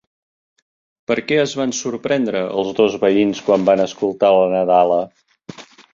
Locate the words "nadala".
4.55-4.99